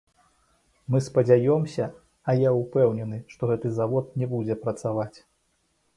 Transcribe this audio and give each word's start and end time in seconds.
Мы 0.93 1.01
спадзяёмся, 1.07 1.85
а 2.33 2.35
я 2.47 2.55
ўпэўнены, 2.61 3.21
што 3.35 3.41
гэты 3.53 3.67
завод 3.79 4.05
не 4.23 4.33
будзе 4.33 4.59
працаваць. 4.65 5.15